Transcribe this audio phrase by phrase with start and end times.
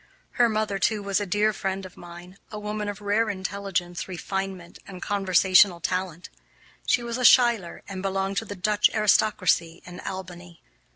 [0.31, 4.79] Her mother, too, was a dear friend of mine, a woman of rare intelligence, refinement,
[4.87, 6.29] and conversational talent.
[6.87, 10.59] She was a Schuyler, and belonged to the Dutch aristocracy in Albany.